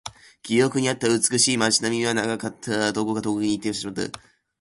[0.41, 2.91] 記録にあった美しい街並みはなかった。
[2.91, 4.01] どこか遠くに行ってしまった。